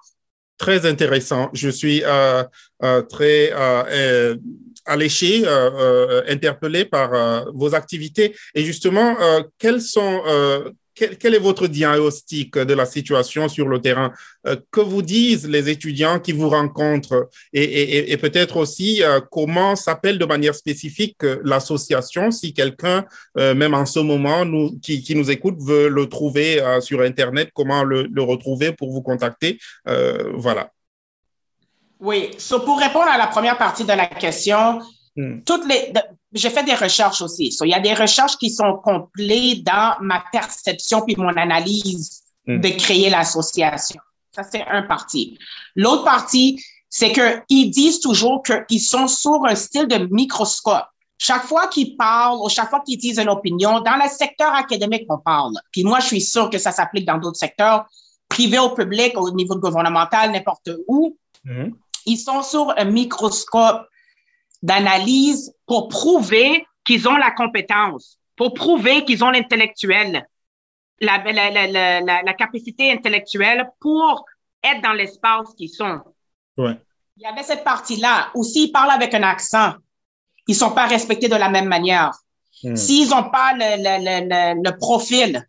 Très 0.57 0.85
intéressant. 0.87 1.49
Je 1.53 1.69
suis 1.69 2.01
euh, 2.03 2.43
euh, 2.83 3.01
très 3.03 3.51
euh, 3.53 3.83
euh, 3.89 4.35
alléché, 4.85 5.43
euh, 5.45 5.69
euh, 5.73 6.23
interpellé 6.27 6.85
par 6.85 7.11
vos 7.53 7.75
activités. 7.75 8.35
Et 8.55 8.63
justement, 8.63 9.15
quels 9.59 9.81
sont, 9.81 10.21
quel, 10.97 11.17
quel 11.17 11.35
est 11.35 11.39
votre 11.39 11.67
diagnostic 11.67 12.57
de 12.57 12.73
la 12.73 12.85
situation 12.85 13.47
sur 13.47 13.67
le 13.67 13.79
terrain? 13.79 14.11
Euh, 14.47 14.55
Que 14.71 14.81
vous 14.81 15.01
disent 15.01 15.47
les 15.47 15.69
étudiants 15.69 16.19
qui 16.19 16.31
vous 16.31 16.49
rencontrent? 16.49 17.29
Et, 17.53 17.63
et, 17.63 18.11
et 18.11 18.17
peut-être 18.17 18.57
aussi, 18.57 19.03
euh, 19.03 19.19
comment 19.31 19.75
s'appelle 19.75 20.17
de 20.17 20.25
manière 20.25 20.55
spécifique 20.55 21.17
euh, 21.23 21.39
l'association 21.43 22.31
si 22.31 22.53
quelqu'un, 22.53 23.05
même 23.35 23.73
en 23.73 23.85
ce 23.85 23.99
moment, 23.99 24.43
nous, 24.45 24.77
qui, 24.79 25.01
qui 25.01 25.13
nous 25.15 25.29
écoute, 25.29 25.57
veut 25.59 25.87
le 25.89 26.07
trouver 26.07 26.61
sur 26.81 27.01
Internet, 27.01 27.49
comment 27.53 27.83
le, 27.83 28.07
le 28.17 28.23
retrouver 28.23 28.71
pour 28.71 28.91
vous 28.91 29.01
contacter? 29.01 29.59
Euh, 29.87 30.31
Voilà. 30.35 30.71
Oui. 31.99 32.29
So, 32.37 32.59
pour 32.59 32.77
répondre 32.79 33.07
à 33.07 33.17
la 33.17 33.27
première 33.27 33.57
partie 33.57 33.83
de 33.83 33.95
la 34.03 34.07
question, 34.07 34.81
Hmm. 35.19 35.39
toutes 35.43 35.67
les, 35.67 35.91
j'ai 36.33 36.49
fait 36.49 36.63
des 36.63 36.75
recherches 36.75 37.21
aussi. 37.21 37.51
So, 37.51 37.65
il 37.65 37.69
y 37.69 37.73
a 37.73 37.79
des 37.79 37.93
recherches 37.93 38.37
qui 38.37 38.49
sont 38.49 38.75
complètes 38.83 39.63
dans 39.63 39.95
ma 40.01 40.23
perception 40.31 41.01
puis 41.01 41.15
mon 41.17 41.35
analyse 41.35 42.23
Mm. 42.49 42.61
de 42.61 42.69
créer 42.69 43.09
l'association. 43.09 43.99
Ça, 44.33 44.41
c'est 44.49 44.65
un 44.65 44.83
parti. 44.83 45.37
L'autre 45.75 46.05
partie, 46.05 46.63
c'est 46.89 47.11
qu'ils 47.11 47.69
disent 47.71 47.99
toujours 47.99 48.41
qu'ils 48.69 48.79
sont 48.79 49.09
sur 49.09 49.43
un 49.45 49.53
style 49.55 49.85
de 49.87 50.07
microscope. 50.11 50.85
Chaque 51.17 51.43
fois 51.43 51.67
qu'ils 51.67 51.97
parlent 51.97 52.37
ou 52.41 52.47
chaque 52.47 52.69
fois 52.69 52.79
qu'ils 52.85 52.99
disent 52.99 53.19
une 53.19 53.27
opinion, 53.27 53.81
dans 53.81 53.97
le 54.01 54.07
secteur 54.09 54.53
académique, 54.53 55.05
on 55.09 55.17
parle. 55.17 55.55
Puis 55.73 55.83
moi, 55.83 55.99
je 55.99 56.05
suis 56.05 56.21
sûre 56.21 56.49
que 56.49 56.57
ça 56.57 56.71
s'applique 56.71 57.05
dans 57.05 57.17
d'autres 57.17 57.37
secteurs, 57.39 57.85
privés 58.29 58.59
ou 58.59 58.69
publics, 58.69 59.17
au 59.17 59.29
niveau 59.31 59.55
gouvernemental, 59.57 60.31
n'importe 60.31 60.69
où 60.87 61.17
Mhm. 61.43 61.73
ils 62.05 62.17
sont 62.17 62.43
sur 62.43 62.73
un 62.77 62.85
microscope 62.85 63.87
d'analyse 64.61 65.53
pour 65.65 65.87
prouver 65.87 66.65
qu'ils 66.85 67.07
ont 67.07 67.17
la 67.17 67.31
compétence, 67.31 68.17
pour 68.35 68.53
prouver 68.53 69.03
qu'ils 69.05 69.23
ont 69.23 69.29
l'intellectuel, 69.29 70.27
la, 70.99 71.17
la, 71.31 71.51
la, 71.67 72.21
la, 72.23 72.33
capacité 72.33 72.91
intellectuelle 72.91 73.69
pour 73.79 74.25
être 74.63 74.81
dans 74.81 74.93
l'espace 74.93 75.53
qu'ils 75.55 75.69
sont. 75.69 76.01
Ouais. 76.57 76.77
Il 77.17 77.23
y 77.23 77.25
avait 77.25 77.43
cette 77.43 77.63
partie-là. 77.63 78.29
Aussi, 78.33 78.65
ils 78.65 78.71
parlent 78.71 78.91
avec 78.91 79.13
un 79.13 79.23
accent. 79.23 79.73
Ils 80.47 80.55
sont 80.55 80.71
pas 80.71 80.87
respectés 80.87 81.27
de 81.27 81.35
la 81.35 81.49
même 81.49 81.67
manière. 81.67 82.11
Hmm. 82.63 82.75
S'ils 82.75 83.09
n'ont 83.09 83.29
pas 83.29 83.53
le, 83.53 83.77
le, 83.77 84.55
le, 84.57 84.63
le, 84.63 84.77
profil, 84.77 85.47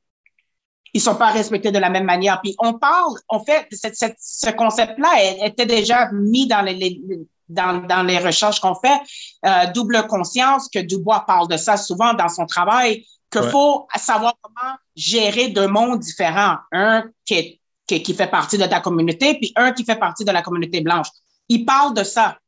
ils 0.93 1.00
sont 1.00 1.14
pas 1.14 1.31
respectés 1.31 1.70
de 1.70 1.78
la 1.78 1.88
même 1.88 2.04
manière. 2.04 2.40
Puis 2.43 2.54
on 2.58 2.75
parle, 2.75 3.14
en 3.28 3.40
fait, 3.43 3.66
cette, 3.70 3.96
cette, 3.96 4.16
ce 4.20 4.50
concept-là 4.50 5.46
était 5.46 5.66
déjà 5.66 6.11
mis 6.12 6.46
dans 6.46 6.62
les, 6.62 6.75
les- 6.75 7.00
dans, 7.49 7.79
dans 7.87 8.03
les 8.03 8.19
recherches 8.19 8.61
qu'on 8.61 8.75
fait. 8.75 8.99
Euh, 9.47 9.67
double 9.73 10.06
conscience, 10.06 10.69
que 10.69 10.79
Dubois 10.81 11.25
parle 11.27 11.49
de 11.49 11.56
ça 11.56 11.77
souvent 11.77 12.15
dans 12.15 12.29
son 12.29 12.47
travail, 12.47 13.05
qu'il 13.31 13.43
Ouais. 13.43 13.50
faut 13.50 13.87
savoir 13.97 14.35
comment 14.41 14.75
gérer 14.97 15.49
deux 15.49 15.67
mondes 15.69 16.00
différents. 16.00 16.56
Un 16.73 17.05
qui, 17.25 17.35
est- 17.35 17.61
qui, 17.87 18.03
qui 18.03 18.15
fait 18.15 18.27
partie 18.27 18.59
de 18.59 18.65
ta 18.67 18.81
communauté, 18.81 19.35
puis 19.39 19.53
un 19.56 19.73
qui 19.73 19.85
fait 19.85 19.97
partie 19.99 20.25
de 20.25 20.31
la 20.33 20.43
communauté 20.43 20.81
blanche. 20.81 21.09
Il 21.49 21.65
parle 21.65 21.95
de 21.95 22.05
ça. 22.05 22.39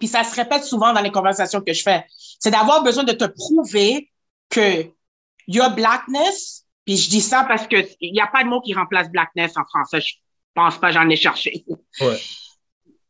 Puis 0.00 0.08
ça 0.08 0.24
se 0.24 0.34
répète 0.34 0.64
souvent 0.64 0.92
dans 0.92 1.00
les 1.00 1.12
conversations 1.12 1.60
que 1.60 1.72
je 1.72 1.82
fais. 1.82 2.04
C'est 2.40 2.50
d'avoir 2.50 2.82
besoin 2.82 3.04
de 3.04 3.12
te 3.12 3.24
prouver 3.24 4.10
que 4.50 4.84
your 5.46 5.70
blackness, 5.70 6.64
puis 6.84 6.96
je 6.96 7.08
dis 7.08 7.20
ça 7.20 7.44
parce 7.44 7.66
que 7.68 7.76
il 8.00 8.12
n'y 8.12 8.20
a 8.20 8.26
pas 8.26 8.42
de 8.42 8.48
mot 8.48 8.60
qui 8.60 8.74
remplace 8.74 9.08
blackness 9.10 9.52
en 9.56 9.64
français. 9.64 10.00
Je 10.00 10.14
pense 10.54 10.78
pas, 10.78 10.90
j'en 10.90 11.08
ai 11.08 11.16
cherché. 11.16 11.64
Ouais. 12.00 12.20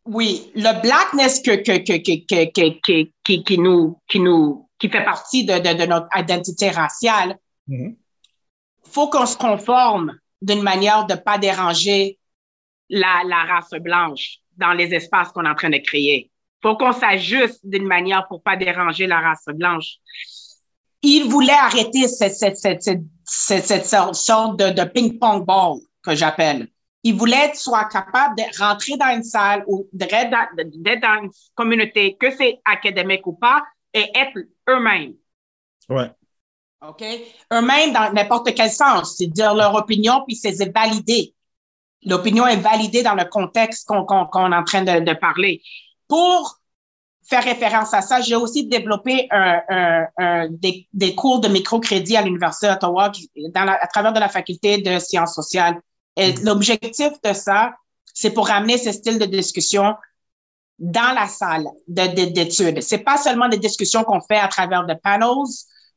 Oui, 0.07 0.51
le 0.55 0.81
blackness 0.83 1.41
que, 1.41 1.57
que, 1.57 1.79
que, 1.79 1.97
que, 1.99 2.25
que, 2.27 2.51
que, 2.53 2.79
que- 2.81 3.11
qui, 3.25 3.43
qui 3.45 3.59
nous, 3.59 3.99
qui 4.09 4.21
nous, 4.21 4.69
qui 4.79 4.89
fait 4.89 5.05
partie 5.05 5.45
de, 5.45 5.55
de, 5.55 5.75
de 5.81 5.87
notre 5.87 6.09
identité 6.17 6.71
raciale, 6.71 7.39
Mhm. 7.69 7.97
faut 8.85 9.09
qu'on 9.11 9.27
se 9.27 9.37
conforme 9.37 10.17
d'une 10.41 10.63
manière 10.63 11.05
de 11.07 11.15
pas 11.17 11.37
déranger 11.39 12.19
la, 12.89 13.23
la 13.27 13.43
race 13.45 13.71
blanche 13.81 14.39
dans 14.57 14.73
les 14.73 14.95
espaces 14.95 15.33
qu'on 15.33 15.45
est 15.45 15.49
en 15.51 15.55
train 15.57 15.71
de 15.71 15.79
créer. 15.79 16.31
Faut 16.63 16.77
qu'on 16.77 16.93
s'ajuste 16.93 17.61
d'une 17.65 17.87
manière 17.87 18.29
pour 18.29 18.43
pas 18.43 18.57
déranger 18.57 19.09
la 19.09 19.19
race 19.21 19.45
blanche. 19.49 19.97
Il 21.03 21.25
voulait 21.29 21.53
arrêter 21.53 22.07
cette, 22.07 22.35
cette, 22.37 22.57
cette, 22.57 22.83
cette, 22.83 23.03
cette, 23.25 23.65
cette 23.67 23.87
sorte- 23.87 24.15
sorte 24.15 24.59
de, 24.61 24.71
de 24.71 24.85
ping-pong 24.85 25.45
ball 25.45 25.79
que 26.03 26.15
j'appelle. 26.15 26.69
Il 27.09 27.15
voulait 27.15 27.45
être 27.47 27.55
soit 27.55 27.85
capable 27.85 28.35
de 28.37 28.43
rentrer 28.59 28.97
dans 28.97 29.15
une 29.15 29.23
salle 29.23 29.63
ou 29.69 29.89
d'être 29.93 30.29
dans, 30.29 31.23
une 31.23 31.31
communauté, 31.55 32.17
que 32.19 32.33
c'est 32.33 32.59
académique 32.65 33.25
ou 33.29 33.35
pas, 33.35 33.63
et 33.95 34.11
être 34.13 34.37
eux-mêmes. 34.69 35.15
Ouais. 35.89 36.11
OK? 36.85 37.05
Eux-mêmes 37.53 37.93
dans 37.93 38.13
n'importe 38.13 38.53
quel 38.57 38.73
sens. 38.73 39.15
C'est 39.19 39.29
dire 39.29 39.55
leur 39.55 39.73
opinion, 39.77 40.25
puis 40.27 40.35
c'est 40.35 40.59
validé. 40.75 41.33
L'opinion 42.05 42.45
est 42.49 42.57
validée 42.57 43.05
dans 43.05 43.15
le 43.15 43.25
contexte 43.25 43.87
qu'on 43.87 44.05
est 44.05 44.57
en 44.57 44.65
train 44.65 44.83
de, 44.83 45.05
de 45.05 45.13
parler. 45.15 45.63
Pour 46.09 46.59
faire 47.29 47.45
référence 47.45 47.95
à 47.95 48.03
ça, 48.03 48.21
j'ai 48.21 48.35
aussi 48.35 48.67
développé 48.67 49.29
un, 49.31 49.61
un, 49.69 50.07
un- 50.19 50.49
des, 50.51 50.89
des 50.93 51.15
cours 51.15 51.39
de 51.39 51.47
microcrédit 51.47 52.17
à 52.17 52.23
l'Université 52.23 52.67
d'Ottawa 52.67 53.13
à 53.55 53.87
travers 53.87 54.13
de 54.13 54.19
la 54.19 54.29
faculté 54.29 54.79
de 54.79 54.99
sciences 54.99 55.37
sociales. 55.37 55.81
Et 56.17 56.33
l'objectif 56.43 57.11
de 57.23 57.33
ça, 57.33 57.75
c'est 58.15 58.31
pour 58.31 58.51
amener 58.51 58.79
ce 58.79 58.93
style 58.93 59.19
de 59.19 59.27
discussion 59.27 59.95
dans 60.79 61.15
la 61.15 61.27
salle 61.27 61.67
de- 61.89 62.07
de- 62.15 62.31
d'études. 62.33 62.81
C'est 62.83 62.99
pas 62.99 63.17
seulement 63.17 63.49
des 63.49 63.59
discussions 63.59 64.05
qu'on 64.05 64.21
fait 64.21 64.39
à 64.39 64.49
travers 64.49 64.87
de 64.87 64.95
panels, 64.95 65.29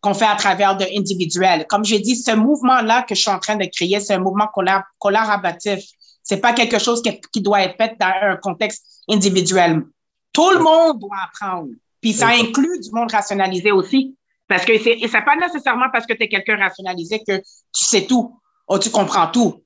qu'on 0.02 0.14
fait 0.14 0.26
à 0.26 0.36
travers 0.36 0.78
de 0.78 0.86
individuels. 0.98 1.66
Comme 1.68 1.84
j'ai 1.84 2.00
dit, 2.00 2.16
ce 2.16 2.32
mouvement-là 2.32 3.04
que 3.04 3.16
je 3.16 3.22
suis 3.22 3.32
en 3.32 3.40
train 3.40 3.56
de 3.56 3.66
créer, 3.66 4.00
c'est 4.00 4.14
un 4.14 4.20
mouvement 4.20 4.48
collab- 4.56 4.84
collaboratif. 4.98 5.84
C'est 6.24 6.38
pas 6.40 6.54
quelque 6.54 6.80
chose 6.80 7.02
qui, 7.02 7.20
qui 7.34 7.42
doit 7.42 7.62
être 7.64 7.76
fait 7.76 7.96
dans 8.00 8.14
un 8.22 8.36
contexte 8.38 8.86
individuel. 9.10 9.84
Tout 10.32 10.50
le 10.52 10.60
monde 10.60 11.00
doit 11.00 11.18
apprendre. 11.26 11.70
Puis 12.02 12.14
ça 12.14 12.28
inclut 12.30 12.80
du 12.80 12.92
monde 12.92 13.12
rationalisé 13.12 13.72
aussi. 13.72 14.16
Parce 14.48 14.64
que 14.64 14.78
c'est, 14.80 14.98
et 15.00 15.08
c'est 15.08 15.22
pas 15.26 15.36
nécessairement 15.36 15.88
parce 15.92 16.06
que 16.06 16.14
tu 16.14 16.24
es 16.24 16.28
quelqu'un 16.30 16.58
rationalisé 16.58 17.20
que 17.20 17.38
tu 17.38 17.44
sais 17.86 18.06
tout 18.06 18.40
ou 18.70 18.80
tu 18.80 18.90
comprends 18.90 19.28
tout. 19.28 19.64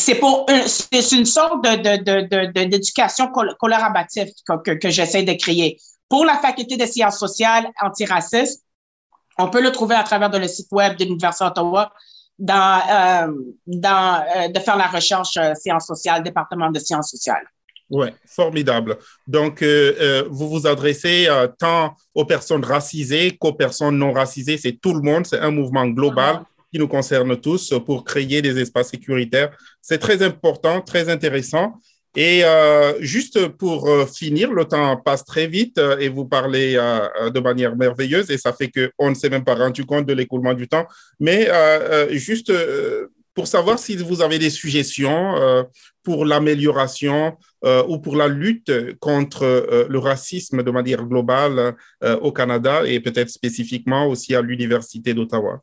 C'est 0.00 0.14
pour 0.14 0.46
un- 0.48 0.66
c'est 0.66 1.12
une 1.12 1.26
sorte 1.26 1.62
de, 1.62 2.52
d'éducation 2.52 3.28
col- 3.28 3.54
collaborative 3.58 4.28
que, 4.46 4.54
que, 4.64 4.70
que 4.82 4.90
j'essaie 4.90 5.22
de 5.22 5.34
créer 5.34 5.78
pour 6.08 6.24
la 6.24 6.36
faculté 6.38 6.76
des 6.76 6.88
sciences 6.88 7.18
sociales 7.18 7.66
antiracistes, 7.80 8.64
on 9.38 9.48
peut 9.48 9.62
le 9.62 9.70
trouver 9.70 9.94
à 9.94 10.02
travers 10.02 10.28
de 10.28 10.38
le 10.38 10.48
site 10.48 10.66
web 10.72 10.96
de 10.96 11.04
l'Université 11.04 11.44
d'Ottawa 11.44 11.92
dans, 12.38 12.80
euh, 12.90 13.32
dans 13.66 14.24
euh, 14.36 14.48
de 14.48 14.58
faire 14.58 14.76
la 14.76 14.88
recherche 14.88 15.36
euh, 15.36 15.54
sciences 15.54 15.86
sociales, 15.86 16.22
département 16.22 16.70
de 16.70 16.80
sciences 16.80 17.10
sociales. 17.10 17.46
Oui, 17.88 18.08
formidable. 18.26 18.98
Donc, 19.26 19.64
vous 20.30 20.48
vous 20.48 20.66
adressez 20.66 21.28
tant 21.58 21.96
aux 22.14 22.24
personnes 22.24 22.64
racisées 22.64 23.36
qu'aux 23.36 23.52
personnes 23.54 23.98
non 23.98 24.12
racisées. 24.12 24.58
C'est 24.58 24.78
tout 24.80 24.94
le 24.94 25.02
monde. 25.02 25.26
C'est 25.26 25.40
un 25.40 25.50
mouvement 25.50 25.86
global 25.88 26.42
qui 26.72 26.78
nous 26.78 26.88
concerne 26.88 27.36
tous 27.40 27.74
pour 27.84 28.04
créer 28.04 28.42
des 28.42 28.58
espaces 28.58 28.90
sécuritaires. 28.90 29.50
C'est 29.82 29.98
très 29.98 30.22
important, 30.22 30.80
très 30.80 31.08
intéressant. 31.08 31.74
Et 32.16 32.42
juste 32.98 33.46
pour 33.46 33.88
finir, 34.12 34.52
le 34.52 34.64
temps 34.64 34.96
passe 34.96 35.24
très 35.24 35.46
vite 35.46 35.80
et 36.00 36.08
vous 36.08 36.26
parlez 36.26 36.74
de 36.74 37.40
manière 37.40 37.76
merveilleuse 37.76 38.32
et 38.32 38.38
ça 38.38 38.52
fait 38.52 38.68
qu'on 38.68 39.10
ne 39.10 39.14
s'est 39.14 39.30
même 39.30 39.44
pas 39.44 39.54
rendu 39.54 39.84
compte 39.84 40.06
de 40.06 40.12
l'écoulement 40.12 40.54
du 40.54 40.66
temps. 40.66 40.86
Mais 41.20 41.48
juste 42.10 42.52
pour 43.34 43.46
savoir 43.46 43.78
si 43.78 43.96
vous 43.96 44.22
avez 44.22 44.38
des 44.38 44.50
suggestions 44.50 45.36
euh, 45.36 45.62
pour 46.02 46.24
l'amélioration 46.24 47.36
euh, 47.64 47.82
ou 47.88 47.98
pour 47.98 48.16
la 48.16 48.28
lutte 48.28 48.70
contre 48.98 49.44
euh, 49.44 49.86
le 49.88 49.98
racisme 49.98 50.62
de 50.62 50.70
manière 50.70 51.04
globale 51.04 51.74
au 52.20 52.32
Canada 52.32 52.82
et 52.86 53.00
peut-être 53.00 53.30
spécifiquement 53.30 54.06
aussi 54.06 54.34
à 54.34 54.42
l'Université 54.42 55.14
d'Ottawa, 55.14 55.62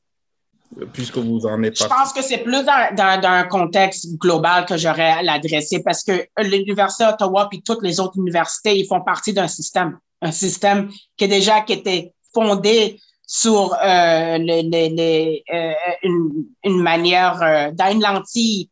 puisque 0.93 1.17
vous 1.17 1.45
en 1.45 1.63
êtes 1.63 1.77
Je 1.77 1.87
pense 1.87 2.13
que 2.13 2.21
c'est 2.21 2.39
plus 2.39 2.63
dans, 2.63 3.21
un 3.23 3.43
contexte 3.43 4.17
global 4.17 4.65
que 4.65 4.77
j'aurais 4.77 5.11
à 5.11 5.23
l'adresser 5.23 5.81
parce 5.83 6.03
que 6.03 6.27
l'Université 6.39 7.05
d'Ottawa 7.05 7.47
puis 7.49 7.61
toutes 7.61 7.83
les 7.83 7.99
autres 7.99 8.17
universités, 8.17 8.77
ils 8.77 8.87
font 8.87 9.01
partie 9.01 9.33
d'un 9.33 9.47
système, 9.47 9.97
un 10.21 10.31
système 10.31 10.89
qui 11.15 11.25
est 11.25 11.29
déjà 11.29 11.61
qui 11.61 11.73
était 11.73 12.13
fondé 12.33 12.99
sur 13.27 13.73
euh, 13.73 14.37
les, 14.37 15.43
euh, 15.53 15.73
une, 16.03 16.45
une, 16.63 16.81
manière, 16.81 17.41
euh, 17.41 17.71
dans 17.73 17.91
une 17.91 18.01
lentille, 18.01 18.69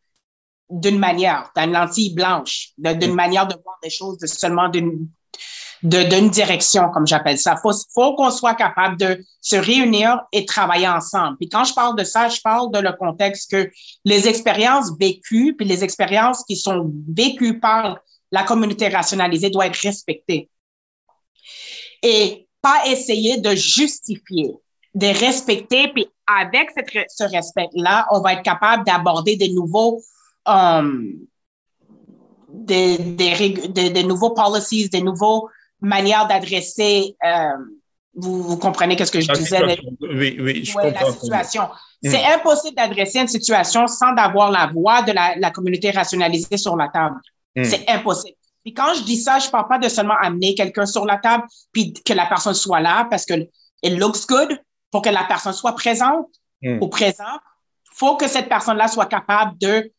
d'une 0.69 0.97
manière, 0.97 1.51
dans 1.55 1.63
une 1.63 1.73
lentille 1.73 2.13
blanche, 2.13 2.69
d'une 2.77 3.11
mm. 3.11 3.15
manière 3.15 3.47
de 3.47 3.55
voir 3.63 3.77
des 3.83 3.89
choses 3.89 4.17
de 4.17 4.27
seulement 4.27 4.69
d'une 4.69 5.09
d'une 5.84 6.29
direction, 6.29 6.89
comme 6.89 7.05
j'appelle 7.05 7.38
ça. 7.38 7.58
Faut, 7.58 7.72
faut 7.94 8.15
qu'on 8.15 8.32
soit 8.32 8.55
capable 8.55 8.98
de 8.98 9.24
se 9.41 9.55
réunir 9.55 10.22
et 10.32 10.46
travailler 10.46 10.88
ensemble. 10.88 11.38
Puis 11.38 11.50
quand 11.50 11.63
je 11.63 11.74
parle 11.74 11.98
de 11.98 12.03
ça, 12.03 12.29
je 12.29 12.41
parle 12.41 12.72
de 12.72 12.79
le 12.79 12.94
contexte 12.94 13.51
que 13.51 13.70
les 14.03 14.27
expériences 14.27 14.91
vécues, 15.00 15.55
puis 15.55 15.67
les 15.67 15.84
expériences 15.84 16.44
qui 16.44 16.55
sont 16.55 16.91
vécues 17.08 17.60
par 17.60 18.00
la 18.32 18.44
communauté 18.44 18.88
rationalisée 18.88 19.50
doivent 19.50 19.67
être 19.67 19.79
respectées. 19.79 20.50
Et 22.01 22.48
pas 22.62 22.88
essayer 22.88 23.38
de 23.38 23.55
justifier, 23.55 24.51
de 24.96 25.08
respecter, 25.08 25.89
puis 25.89 26.08
avec 26.25 26.72
cette, 26.75 26.89
ce 27.10 27.24
respect-là, 27.24 28.08
on 28.12 28.22
va 28.22 28.34
être 28.34 28.44
capable 28.44 28.84
d'aborder 28.86 29.36
des 29.38 29.50
nouveaux, 29.50 30.01
um, 30.46 31.13
des, 32.50 32.98
des, 32.98 33.89
des, 33.89 34.03
nouveaux 34.03 34.32
policies, 34.32 34.89
des 34.89 35.01
nouvelles 35.01 35.41
manières 35.85 36.27
d'adresser, 36.27 37.15
euh, 37.23 37.49
vous, 38.15 38.43
vous, 38.43 38.57
comprenez 38.57 38.97
ce 39.03 39.11
que 39.11 39.19
je 39.19 39.31
disais? 39.31 39.61
Oui, 40.01 40.37
oui, 40.39 40.65
je 40.65 40.77
La 40.77 41.11
situation. 41.11 41.63
Mm. 42.03 42.09
C'est 42.09 42.25
impossible 42.25 42.75
d'adresser 42.75 43.19
une 43.19 43.27
situation 43.27 43.87
sans 43.87 44.13
d'avoir 44.13 44.51
la 44.51 44.67
voix 44.67 45.01
de 45.01 45.11
la, 45.11 45.35
la, 45.37 45.51
communauté 45.51 45.91
rationalisée 45.91 46.57
sur 46.57 46.75
la 46.75 46.87
table. 46.89 47.17
Mm. 47.55 47.63
C'est 47.63 47.89
impossible. 47.89 48.37
Puis 48.63 48.73
quand 48.73 48.93
je 48.95 49.03
dis 49.03 49.17
ça, 49.17 49.37
je 49.39 49.49
parle 49.49 49.67
pas 49.67 49.77
de 49.77 49.89
seulement 49.89 50.17
amener 50.19 50.55
quelqu'un 50.55 50.85
sur 50.85 51.05
la 51.05 51.17
table 51.17 51.43
puis 51.71 51.93
que 51.93 52.13
la 52.13 52.25
personne 52.25 52.55
soit 52.55 52.79
là 52.79 53.05
parce 53.09 53.25
que 53.25 53.33
it 53.83 53.99
looks 53.99 54.25
good 54.27 54.59
pour 54.91 55.01
que 55.01 55.09
la 55.09 55.23
personne 55.25 55.53
soit 55.53 55.73
présente 55.73 56.27
mm. 56.61 56.81
ou 56.81 56.87
présent. 56.87 57.23
Faut 57.93 58.17
que 58.17 58.27
cette 58.27 58.49
personne-là 58.49 58.87
soit 58.87 59.05
capable 59.05 59.57
de 59.59 59.91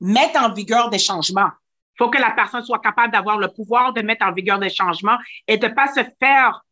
mettre 0.00 0.40
en 0.40 0.52
vigueur 0.52 0.88
des 0.88 0.98
changements. 0.98 1.50
Faut 1.98 2.10
que 2.10 2.18
la 2.18 2.30
personne 2.32 2.64
soit 2.64 2.80
capable 2.80 3.12
d'avoir 3.12 3.38
le 3.38 3.48
pouvoir 3.48 3.92
de 3.92 4.02
mettre 4.02 4.26
en 4.26 4.32
vigueur 4.32 4.58
des 4.58 4.70
changements 4.70 5.18
et 5.46 5.56
de 5.56 5.68
pas 5.68 5.88
se 5.92 6.00
faire 6.20 6.64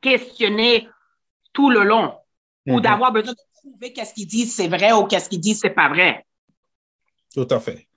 questionner 0.00 0.88
tout 1.52 1.70
le 1.70 1.82
long 1.82 2.14
ou 2.66 2.78
mm-hmm. 2.78 2.80
d'avoir 2.80 3.12
besoin 3.12 3.32
de 3.32 3.38
prouver 3.60 3.92
qu'est-ce 3.92 4.14
qu'ils 4.14 4.26
disent 4.26 4.54
c'est 4.54 4.68
vrai 4.68 4.92
ou 4.92 5.04
qu'est-ce 5.04 5.28
qu'ils 5.28 5.40
disent 5.40 5.60
c'est 5.60 5.70
pas 5.70 5.88
vrai. 5.88 6.24
Tout 7.34 7.48
à 7.50 7.60
fait 7.60 7.88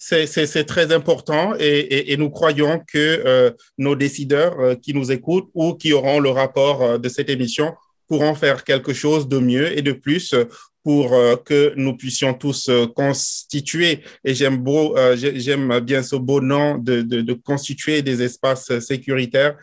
c'est 0.00 0.64
très 0.64 0.92
important 0.92 1.54
et, 1.58 2.16
nous 2.16 2.30
croyons 2.30 2.80
que 2.90 2.98
euh, 2.98 3.50
nos 3.76 3.94
décideurs 3.94 4.58
euh, 4.58 4.74
qui 4.74 4.94
nous 4.94 5.12
écoutent 5.12 5.50
ou 5.54 5.74
qui 5.74 5.92
auront 5.92 6.20
le 6.20 6.30
rapport 6.30 6.82
euh, 6.82 6.98
de 6.98 7.08
cette 7.10 7.28
émission 7.28 7.74
pourront 8.08 8.34
faire 8.34 8.64
quelque 8.64 8.94
chose 8.94 9.28
de 9.28 9.38
mieux 9.38 9.76
et 9.76 9.82
de 9.82 9.92
plus 9.92 10.34
pour 10.82 11.12
euh, 11.12 11.36
que 11.36 11.74
nous 11.76 11.96
puissions 11.96 12.32
tous 12.34 12.68
euh, 12.68 12.86
constituer, 12.86 14.00
et 14.24 14.34
j'aime 14.34 14.64
euh, 14.66 15.16
j'aime 15.16 15.80
bien 15.80 16.02
ce 16.02 16.16
beau 16.16 16.40
nom 16.40 16.78
de, 16.78 17.02
de, 17.02 17.20
de, 17.20 17.32
constituer 17.34 18.02
des 18.02 18.22
espaces 18.22 18.78
sécuritaires 18.80 19.56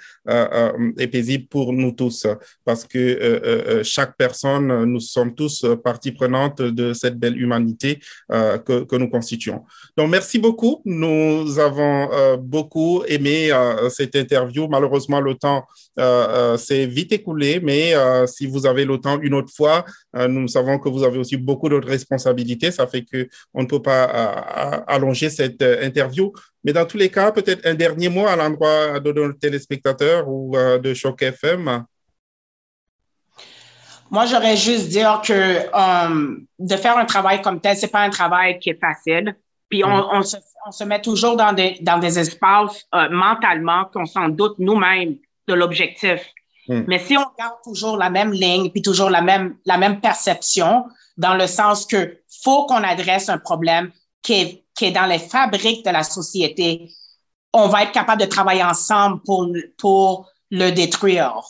et 0.98 1.08
paisibles 1.08 1.48
pour 1.48 1.72
nous 1.74 1.92
tous, 1.92 2.28
parce 2.66 2.84
que 2.84 3.82
chaque 3.84 4.18
personne, 4.18 4.86
nous 4.86 5.00
sommes 5.00 5.34
tous 5.34 5.66
partie 5.84 6.12
prenante 6.12 6.62
de 6.62 6.94
cette 6.94 7.18
belle 7.18 7.40
humanité 7.40 8.00
que, 8.30 8.84
que 8.84 8.96
nous 8.96 9.10
constituons. 9.10 9.64
Donc, 9.96 10.10
merci 10.10 10.40
beaucoup. 10.40 10.82
Nous 10.86 11.60
avons 11.60 12.38
beaucoup 12.40 13.04
aimé 13.08 13.52
cette 13.90 14.16
interview. 14.16 14.68
Malheureusement, 14.68 15.22
le 15.22 15.36
temps 15.36 15.66
s'est 16.58 16.86
vite 16.86 17.14
écoulé, 17.14 17.60
mais 17.62 17.94
si 18.28 18.48
vous 18.48 18.66
avez 18.66 18.86
le 18.86 18.98
temps 18.98 19.20
une 19.22 19.34
autre 19.34 19.54
fois, 19.56 19.86
nous 20.28 20.48
savons 20.48 20.78
que 20.80 20.90
vous 20.90 21.04
avez 21.04 21.17
aussi 21.18 21.38
beaucoup 21.38 21.70
d'autres 21.70 21.88
responsabilités. 21.88 22.72
Ça 22.72 22.88
fait 22.88 23.04
qu'on 23.04 23.62
ne 23.62 23.68
peut 23.68 23.82
pas 23.82 24.06
euh, 24.06 24.80
allonger 24.88 25.30
cette 25.30 25.62
euh, 25.62 25.86
interview. 25.86 26.32
Mais 26.64 26.74
dans 26.74 26.86
tous 26.86 26.98
les 26.98 27.10
cas, 27.10 27.32
peut-être 27.32 27.66
un 27.66 27.74
dernier 27.74 28.10
mot 28.10 28.26
à 28.28 28.36
l'endroit 28.36 29.00
de 29.00 29.12
nos 29.12 29.34
téléspectateurs 29.34 30.28
ou 30.28 30.56
euh, 30.56 30.80
de 30.80 30.94
Choc 30.94 31.22
FM. 31.22 31.84
Moi, 34.10 34.26
j'aurais 34.26 34.56
juste 34.56 34.88
dire 34.88 35.22
que 35.26 35.68
de 36.60 36.76
faire 36.78 36.98
un 36.98 37.06
travail 37.06 37.42
comme 37.42 37.60
tel, 37.60 37.76
c'est 37.76 37.92
pas 37.92 38.02
un 38.02 38.10
travail 38.10 38.58
qui 38.60 38.70
est 38.70 38.80
facile. 38.80 39.36
Puis 39.70 39.84
on, 39.84 39.90
mm. 39.90 40.24
on, 40.66 40.72
se, 40.72 40.84
met 40.86 41.02
toujours 41.02 41.36
dans 41.36 41.52
des, 41.52 41.78
dans 41.82 41.98
des 41.98 42.18
espaces 42.18 42.88
mentalement 43.12 43.86
qu'on 43.94 44.06
s'en 44.06 44.30
doute 44.30 44.56
nous-mêmes 44.60 45.18
de 45.48 45.54
l'objectif. 45.54 46.22
Mm. 46.68 46.82
Mais 46.88 47.00
si 47.00 47.18
on 47.18 47.26
garde 47.38 47.56
toujours 47.64 47.98
la 47.98 48.10
même 48.10 48.32
ligne, 48.32 48.70
puis 48.70 48.82
toujours 48.82 49.10
la 49.10 49.22
même, 49.22 49.58
la 49.66 49.78
même 49.78 50.02
perception, 50.02 50.86
dans 51.18 51.34
le 51.34 51.48
sens 51.48 51.86
que 51.86 52.20
faut 52.44 52.66
qu'on 52.66 52.84
adresse 52.84 53.30
un 53.30 53.38
problème 53.38 53.92
qui 54.22 54.34
est, 54.34 54.66
qui 54.76 54.86
est 54.86 54.92
dans 54.92 55.06
les 55.06 55.20
fabriques 55.20 55.86
de 55.86 55.92
la 55.92 56.04
société, 56.04 56.92
on 57.54 57.68
va 57.68 57.84
être 57.84 57.92
capable 57.92 58.22
de 58.22 58.28
travailler 58.28 58.64
ensemble 58.64 59.22
pour, 59.24 59.48
pour 59.78 60.30
le 60.52 60.70
détruire 60.72 61.42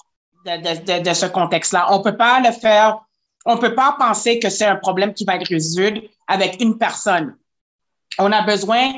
de, 0.46 1.02
de, 1.02 1.04
de 1.04 1.14
ce 1.14 1.26
contexte-là. 1.26 1.88
On 1.92 2.02
peut 2.02 2.16
pas 2.16 2.40
le 2.40 2.52
faire, 2.52 3.00
on 3.46 3.58
peut 3.58 3.76
pas 3.76 3.96
penser 4.00 4.40
que 4.40 4.50
c'est 4.50 4.66
un 4.66 4.78
problème 4.78 5.14
qui 5.14 5.26
va 5.26 5.36
être 5.36 5.48
résolu 5.48 6.02
avec 6.28 6.62
une 6.62 6.78
personne. 6.78 7.36
On 8.20 8.32
a 8.32 8.42
besoin 8.44 8.94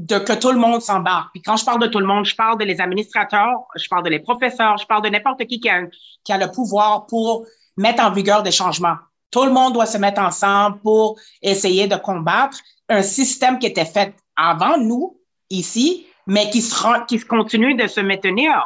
de 0.00 0.18
que 0.18 0.32
tout 0.32 0.50
le 0.50 0.58
monde 0.58 0.80
s'embarque. 0.80 1.30
Puis 1.32 1.42
quand 1.42 1.56
je 1.56 1.64
parle 1.64 1.80
de 1.80 1.86
tout 1.86 1.98
le 1.98 2.06
monde, 2.06 2.24
je 2.24 2.34
parle 2.34 2.58
de 2.58 2.64
les 2.64 2.80
administrateurs, 2.80 3.66
je 3.76 3.86
parle 3.88 4.02
de 4.02 4.08
les 4.08 4.18
professeurs, 4.18 4.78
je 4.78 4.86
parle 4.86 5.02
de 5.02 5.10
n'importe 5.10 5.44
qui 5.46 5.60
qui 5.60 5.68
a, 5.68 6.38
le 6.38 6.50
pouvoir 6.50 7.06
pour 7.06 7.44
mettre 7.76 8.02
en 8.02 8.10
vigueur 8.10 8.42
des 8.42 8.50
changements. 8.50 8.96
Tout 9.30 9.44
le 9.44 9.52
monde 9.52 9.74
doit 9.74 9.86
se 9.86 9.98
mettre 9.98 10.22
ensemble 10.22 10.80
pour 10.80 11.18
essayer 11.42 11.86
de 11.86 11.96
combattre 11.96 12.58
un 12.88 13.02
système 13.02 13.58
qui 13.58 13.66
était 13.66 13.84
fait 13.84 14.14
avant 14.36 14.78
nous, 14.78 15.20
ici, 15.50 16.06
mais 16.26 16.48
qui, 16.50 16.62
sera, 16.62 17.00
qui 17.00 17.20
continue 17.20 17.74
de 17.74 17.86
se 17.86 18.00
maintenir. 18.00 18.64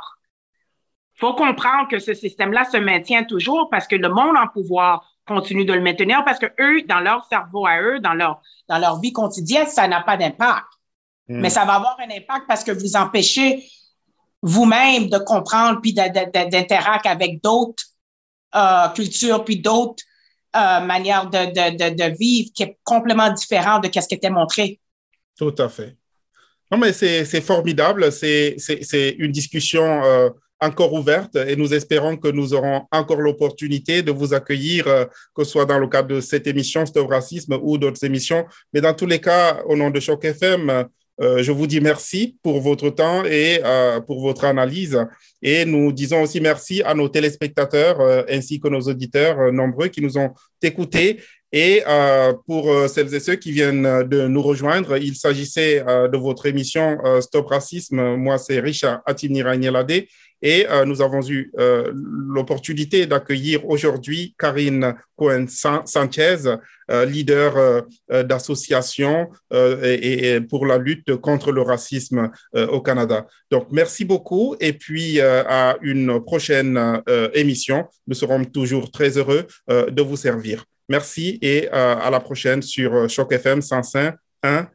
faut 1.16 1.34
comprendre 1.34 1.88
que 1.88 1.98
ce 1.98 2.14
système-là 2.14 2.64
se 2.64 2.76
maintient 2.76 3.24
toujours 3.24 3.68
parce 3.70 3.88
que 3.88 3.96
le 3.96 4.08
monde 4.08 4.36
en 4.36 4.46
pouvoir 4.46 5.04
continue 5.26 5.64
de 5.64 5.72
le 5.72 5.80
maintenir 5.80 6.24
parce 6.24 6.38
que 6.38 6.46
eux, 6.60 6.82
dans 6.82 7.00
leur 7.00 7.24
cerveau 7.24 7.66
à 7.66 7.80
eux, 7.80 7.98
dans 7.98 8.14
leur, 8.14 8.40
dans 8.68 8.78
leur 8.78 9.00
vie 9.00 9.12
quotidienne, 9.12 9.66
ça 9.66 9.88
n'a 9.88 10.00
pas 10.00 10.16
d'impact. 10.16 10.66
Hmm. 11.28 11.40
Mais 11.40 11.50
ça 11.50 11.64
va 11.64 11.74
avoir 11.74 11.96
un 12.00 12.14
impact 12.14 12.46
parce 12.46 12.64
que 12.64 12.72
vous 12.72 12.96
empêchez 12.96 13.64
vous-même 14.42 15.08
de 15.08 15.18
comprendre 15.18 15.80
puis 15.80 15.94
d'interagir 15.94 17.00
avec 17.04 17.42
d'autres 17.42 17.84
euh, 18.54 18.88
cultures 18.88 19.44
puis 19.44 19.58
d'autres 19.60 20.02
euh, 20.56 20.80
manière 20.80 21.28
de, 21.28 21.46
de, 21.46 21.94
de, 21.94 22.16
vivre 22.16 22.50
qui 22.54 22.62
est 22.62 22.78
complètement 22.84 23.32
différente 23.32 23.82
de 23.82 24.00
ce 24.00 24.06
qui 24.06 24.14
était 24.14 24.30
montré. 24.30 24.78
Tout 25.36 25.54
à 25.58 25.68
fait. 25.68 25.96
Non, 26.70 26.78
mais 26.78 26.92
c'est 26.92 27.40
formidable. 27.40 28.12
C'est 28.12 28.56
une 29.18 29.32
discussion 29.32 30.04
euh, 30.04 30.30
encore 30.60 30.92
ouverte 30.92 31.36
et 31.36 31.56
nous 31.56 31.74
espérons 31.74 32.16
que 32.16 32.28
nous 32.28 32.54
aurons 32.54 32.86
encore 32.92 33.20
l'opportunité 33.20 34.02
de 34.02 34.12
vous 34.12 34.32
accueillir, 34.32 34.86
euh, 34.86 35.04
que 35.34 35.44
ce 35.44 35.50
soit 35.50 35.66
dans 35.66 35.78
le 35.78 35.88
cadre 35.88 36.14
de 36.14 36.20
cette 36.20 36.46
émission 36.46 36.86
Stop 36.86 37.08
Racisme 37.08 37.58
ou 37.60 37.76
d'autres 37.76 38.04
émissions. 38.04 38.46
Mais 38.72 38.80
dans 38.80 38.94
tous 38.94 39.06
les 39.06 39.20
cas, 39.20 39.62
au 39.66 39.76
nom 39.76 39.90
de 39.90 39.98
Choc 40.00 40.24
FM, 40.24 40.86
je 41.18 41.52
vous 41.52 41.66
dis 41.66 41.80
merci 41.80 42.36
pour 42.42 42.60
votre 42.60 42.90
temps 42.90 43.24
et 43.24 43.60
pour 44.06 44.20
votre 44.20 44.44
analyse. 44.44 44.98
Et 45.42 45.64
nous 45.64 45.92
disons 45.92 46.22
aussi 46.22 46.40
merci 46.40 46.82
à 46.82 46.94
nos 46.94 47.08
téléspectateurs 47.08 48.00
ainsi 48.28 48.60
que 48.60 48.68
nos 48.68 48.80
auditeurs 48.80 49.52
nombreux 49.52 49.88
qui 49.88 50.00
nous 50.00 50.18
ont 50.18 50.32
écoutés. 50.62 51.20
Et 51.52 51.84
pour 52.46 52.88
celles 52.88 53.14
et 53.14 53.20
ceux 53.20 53.36
qui 53.36 53.52
viennent 53.52 54.02
de 54.08 54.26
nous 54.26 54.42
rejoindre, 54.42 54.96
il 54.96 55.14
s'agissait 55.14 55.84
de 55.84 56.16
votre 56.16 56.46
émission 56.46 56.98
Stop 57.20 57.46
Racisme. 57.46 58.16
Moi, 58.16 58.38
c'est 58.38 58.58
Richard 58.58 59.02
Atimni 59.06 59.42
Ragnelade. 59.42 60.04
Et 60.44 60.66
euh, 60.68 60.84
nous 60.84 61.00
avons 61.00 61.26
eu 61.26 61.50
euh, 61.58 61.90
l'opportunité 61.94 63.06
d'accueillir 63.06 63.66
aujourd'hui 63.66 64.34
Karine 64.38 64.94
Cohen-Sanchez, 65.16 66.58
euh, 66.90 67.06
leader 67.06 67.86
d'association 68.10 69.30
et, 69.50 70.40
pour 70.42 70.66
la 70.66 70.76
lutte 70.76 71.16
contre 71.16 71.50
le 71.50 71.62
racisme 71.62 72.30
au 72.52 72.82
Canada. 72.82 73.26
Donc, 73.50 73.68
merci 73.70 74.04
beaucoup. 74.04 74.54
Et 74.60 74.74
puis, 74.74 75.18
à 75.20 75.76
une 75.80 76.20
prochaine 76.20 77.02
émission, 77.32 77.86
nous 78.06 78.14
serons 78.14 78.44
toujours 78.44 78.90
très 78.90 79.16
heureux 79.16 79.46
de 79.68 80.02
vous 80.02 80.16
servir. 80.16 80.64
Merci 80.90 81.38
et 81.40 81.68
à 81.68 82.10
la 82.10 82.20
prochaine 82.20 82.60
sur 82.60 83.08
Choc 83.08 83.32
FM 83.32 83.60
105.1 83.60 84.66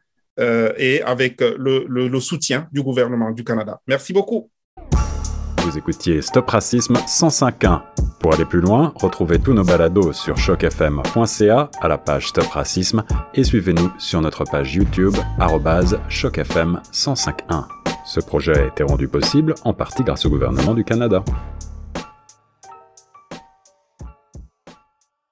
et 0.77 1.01
avec 1.03 1.41
le, 1.41 1.85
le 1.87 2.19
soutien 2.19 2.67
du 2.71 2.81
gouvernement 2.81 3.29
du 3.31 3.43
Canada. 3.43 3.79
Merci 3.85 4.13
beaucoup. 4.13 4.49
Écoutiez 5.77 6.21
Stop 6.21 6.49
Racisme 6.49 6.95
105.1. 6.95 7.81
Pour 8.19 8.33
aller 8.33 8.45
plus 8.45 8.61
loin, 8.61 8.91
retrouvez 8.95 9.39
tous 9.39 9.53
nos 9.53 9.63
balados 9.63 10.13
sur 10.13 10.35
chocfm.ca 10.35 11.69
à 11.81 11.87
la 11.87 11.97
page 11.97 12.27
Stop 12.29 12.47
Racisme 12.47 13.03
et 13.33 13.43
suivez-nous 13.43 13.91
sur 13.97 14.21
notre 14.21 14.43
page 14.43 14.75
YouTube 14.75 15.15
chocfm 16.09 16.81
105.1. 16.91 17.65
Ce 18.05 18.19
projet 18.19 18.57
a 18.57 18.67
été 18.67 18.83
rendu 18.83 19.07
possible 19.07 19.55
en 19.63 19.73
partie 19.73 20.03
grâce 20.03 20.25
au 20.25 20.29
gouvernement 20.29 20.73
du 20.73 20.83
Canada. 20.83 21.23